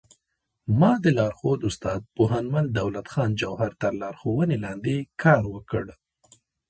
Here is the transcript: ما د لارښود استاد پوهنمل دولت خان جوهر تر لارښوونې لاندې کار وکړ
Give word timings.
ما 0.79 0.91
د 1.03 1.05
لارښود 1.17 1.61
استاد 1.69 2.01
پوهنمل 2.15 2.65
دولت 2.79 3.07
خان 3.13 3.31
جوهر 3.41 3.71
تر 3.81 3.91
لارښوونې 4.01 4.57
لاندې 4.65 4.95
کار 5.21 5.43
وکړ 5.53 5.85